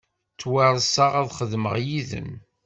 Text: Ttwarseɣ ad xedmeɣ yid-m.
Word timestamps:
Ttwarseɣ 0.33 1.11
ad 1.21 1.29
xedmeɣ 1.37 1.75
yid-m. 1.87 2.31